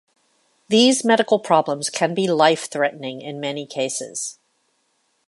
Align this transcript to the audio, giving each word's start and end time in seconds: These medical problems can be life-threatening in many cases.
These 0.67 1.05
medical 1.05 1.37
problems 1.37 1.91
can 1.91 2.15
be 2.15 2.27
life-threatening 2.27 3.21
in 3.21 3.39
many 3.39 3.67
cases. 3.67 4.39